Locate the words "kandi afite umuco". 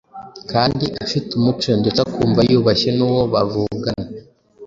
0.51-1.71